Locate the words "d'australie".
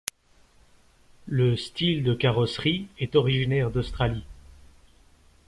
3.69-4.25